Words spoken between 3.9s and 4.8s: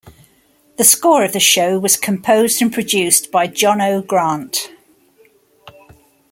Grant.